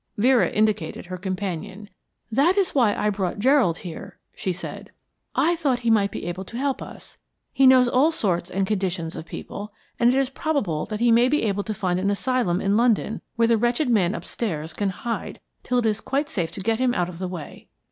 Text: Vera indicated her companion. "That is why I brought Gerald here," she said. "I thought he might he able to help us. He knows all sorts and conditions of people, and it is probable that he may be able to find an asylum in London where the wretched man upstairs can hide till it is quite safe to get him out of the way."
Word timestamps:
Vera 0.17 0.49
indicated 0.49 1.05
her 1.05 1.17
companion. 1.19 1.87
"That 2.31 2.57
is 2.57 2.73
why 2.73 2.95
I 2.95 3.11
brought 3.11 3.37
Gerald 3.37 3.77
here," 3.85 4.17
she 4.33 4.51
said. 4.51 4.89
"I 5.35 5.55
thought 5.55 5.81
he 5.85 5.91
might 5.91 6.11
he 6.11 6.23
able 6.25 6.43
to 6.45 6.57
help 6.57 6.81
us. 6.81 7.19
He 7.53 7.67
knows 7.67 7.87
all 7.87 8.11
sorts 8.11 8.49
and 8.49 8.65
conditions 8.65 9.15
of 9.15 9.27
people, 9.27 9.71
and 9.99 10.11
it 10.11 10.17
is 10.17 10.31
probable 10.31 10.87
that 10.87 11.01
he 11.01 11.11
may 11.11 11.29
be 11.29 11.43
able 11.43 11.63
to 11.65 11.73
find 11.75 11.99
an 11.99 12.09
asylum 12.09 12.59
in 12.61 12.75
London 12.75 13.21
where 13.35 13.47
the 13.49 13.57
wretched 13.59 13.91
man 13.91 14.15
upstairs 14.15 14.73
can 14.73 14.89
hide 14.89 15.39
till 15.61 15.77
it 15.77 15.85
is 15.85 16.01
quite 16.01 16.29
safe 16.29 16.51
to 16.53 16.61
get 16.61 16.79
him 16.79 16.95
out 16.95 17.07
of 17.07 17.19
the 17.19 17.27
way." 17.27 17.67